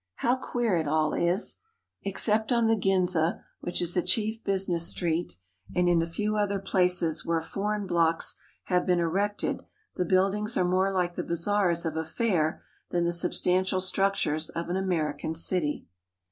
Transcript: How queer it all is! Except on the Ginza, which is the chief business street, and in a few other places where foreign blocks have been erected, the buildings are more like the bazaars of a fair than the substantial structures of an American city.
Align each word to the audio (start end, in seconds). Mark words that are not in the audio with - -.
How 0.15 0.35
queer 0.35 0.75
it 0.77 0.87
all 0.87 1.13
is! 1.13 1.57
Except 2.01 2.51
on 2.51 2.65
the 2.65 2.75
Ginza, 2.75 3.43
which 3.59 3.83
is 3.83 3.93
the 3.93 4.01
chief 4.01 4.43
business 4.43 4.87
street, 4.87 5.37
and 5.75 5.87
in 5.87 6.01
a 6.01 6.07
few 6.07 6.37
other 6.37 6.57
places 6.57 7.23
where 7.23 7.39
foreign 7.39 7.85
blocks 7.85 8.33
have 8.63 8.87
been 8.87 8.99
erected, 8.99 9.61
the 9.97 10.03
buildings 10.05 10.57
are 10.57 10.65
more 10.65 10.91
like 10.91 11.13
the 11.13 11.23
bazaars 11.23 11.85
of 11.85 11.95
a 11.97 12.03
fair 12.03 12.63
than 12.89 13.05
the 13.05 13.11
substantial 13.11 13.79
structures 13.79 14.49
of 14.49 14.69
an 14.69 14.75
American 14.75 15.35
city. 15.35 15.85